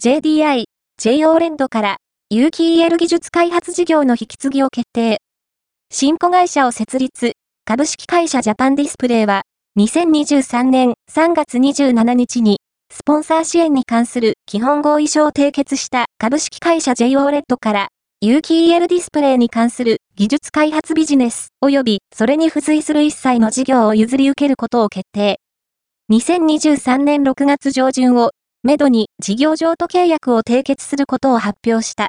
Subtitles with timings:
[0.00, 0.66] JDI、
[1.02, 1.96] JO レンドから
[2.30, 5.18] 有機 EL 技術開発事業の引き継ぎを決定。
[5.90, 7.32] 新子会社を設立、
[7.64, 9.42] 株式会社ジャパンディスプレイは、
[9.76, 12.60] 2023年3月27日に、
[12.92, 17.88] スポンサー支援に関する基本合意書を締結した株式会社 JO レッドから、
[18.20, 25.40] 有機 EL ディスプレイに関する技術開発ビジネス及びそれに付随する一切の事業を譲り受けることを決定。
[26.12, 28.30] 2023年6月上旬を、
[28.64, 32.06] めどに事業譲渡契約を締結することを発表した。